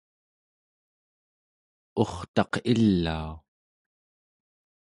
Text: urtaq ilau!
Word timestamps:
urtaq 2.01 2.53
ilau! 2.71 3.31